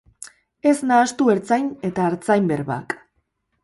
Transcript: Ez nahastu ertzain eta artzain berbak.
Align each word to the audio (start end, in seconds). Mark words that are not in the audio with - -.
Ez 0.71 0.73
nahastu 0.93 1.29
ertzain 1.35 1.71
eta 1.91 2.09
artzain 2.09 2.53
berbak. 2.57 3.01